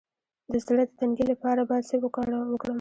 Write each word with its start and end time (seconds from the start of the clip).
د 0.51 0.53
زړه 0.65 0.83
د 0.87 0.91
تنګي 0.99 1.25
لپاره 1.31 1.61
باید 1.69 1.83
څه 1.89 1.95
وکړم؟ 2.03 2.47